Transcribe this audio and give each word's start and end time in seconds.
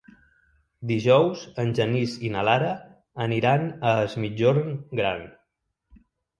Dijous 0.91 1.43
en 1.63 1.69
Genís 1.81 2.15
i 2.29 2.33
na 2.37 2.43
Lara 2.49 2.73
aniran 3.27 3.69
a 3.93 3.95
Es 4.09 4.19
Migjorn 4.27 4.77
Gran. 5.03 5.25